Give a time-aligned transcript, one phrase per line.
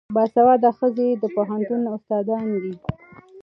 [0.15, 2.73] باسواده ښځې د پوهنتون استادانې دي.